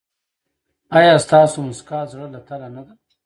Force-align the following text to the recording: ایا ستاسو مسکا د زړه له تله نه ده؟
ایا 0.97 1.13
ستاسو 1.25 1.57
مسکا 1.67 1.99
د 2.05 2.09
زړه 2.11 2.25
له 2.33 2.39
تله 2.47 2.67
نه 2.75 2.81
ده؟ 2.87 2.93